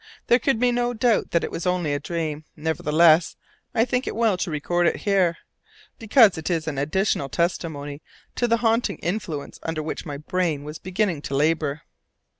there 0.25 0.39
could 0.39 0.59
be 0.59 0.71
no 0.71 0.95
doubt 0.95 1.25
but 1.25 1.29
that 1.31 1.43
it 1.43 1.51
was 1.51 1.67
only 1.67 1.93
a 1.93 1.99
dream! 1.99 2.43
Nevertheless, 2.55 3.35
I 3.75 3.85
think 3.85 4.07
it 4.07 4.15
well 4.15 4.35
to 4.37 4.49
record 4.49 4.87
it 4.87 4.95
here, 5.05 5.37
because 5.99 6.39
it 6.39 6.49
is 6.49 6.67
an 6.67 6.79
additional 6.79 7.29
testimony 7.29 8.01
to 8.33 8.47
the 8.47 8.57
haunting 8.65 8.97
influence 8.97 9.59
under 9.61 9.83
which 9.83 10.03
my 10.07 10.17
brain 10.17 10.63
was 10.63 10.79
beginning 10.79 11.21
to 11.21 11.35
labour. 11.35 11.83